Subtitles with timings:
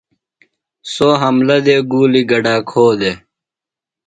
[0.93, 3.17] سوۡ حملہ دےۡ گُولیۡ گڈا کھو دےۡ۔